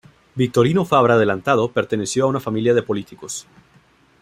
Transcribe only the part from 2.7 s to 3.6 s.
de políticos.